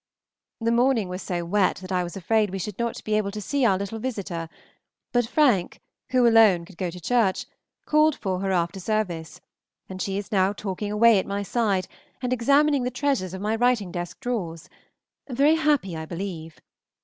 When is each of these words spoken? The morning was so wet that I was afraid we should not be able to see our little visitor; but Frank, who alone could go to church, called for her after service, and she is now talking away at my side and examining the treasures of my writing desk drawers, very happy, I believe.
The 0.59 0.71
morning 0.71 1.09
was 1.09 1.21
so 1.21 1.45
wet 1.45 1.75
that 1.75 1.91
I 1.91 2.03
was 2.03 2.17
afraid 2.17 2.49
we 2.49 2.57
should 2.57 2.79
not 2.79 3.03
be 3.03 3.13
able 3.13 3.29
to 3.29 3.39
see 3.39 3.65
our 3.65 3.77
little 3.77 3.99
visitor; 3.99 4.49
but 5.11 5.27
Frank, 5.27 5.79
who 6.09 6.25
alone 6.27 6.65
could 6.65 6.79
go 6.79 6.89
to 6.89 6.99
church, 6.99 7.45
called 7.85 8.15
for 8.15 8.39
her 8.39 8.51
after 8.51 8.79
service, 8.79 9.41
and 9.87 10.01
she 10.01 10.17
is 10.17 10.31
now 10.31 10.53
talking 10.53 10.91
away 10.91 11.19
at 11.19 11.27
my 11.27 11.43
side 11.43 11.87
and 12.19 12.33
examining 12.33 12.81
the 12.81 12.89
treasures 12.89 13.35
of 13.35 13.41
my 13.41 13.55
writing 13.55 13.91
desk 13.91 14.19
drawers, 14.19 14.69
very 15.29 15.53
happy, 15.53 15.95
I 15.95 16.07
believe. 16.07 16.59